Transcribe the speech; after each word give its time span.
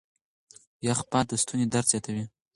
يخ 0.87 0.99
باد 1.11 1.25
د 1.29 1.31
ستوني 1.41 1.65
درد 1.73 1.87
زياتوي. 1.91 2.23